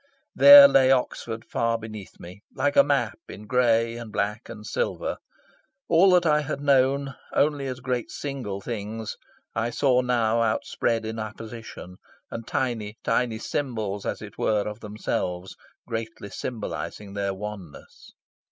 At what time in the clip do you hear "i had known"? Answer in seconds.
6.25-7.13